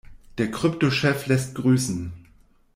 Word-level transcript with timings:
Der 0.39 0.49
Kryptochef 0.49 1.27
lässt 1.27 1.53
grüßen. 1.53 2.11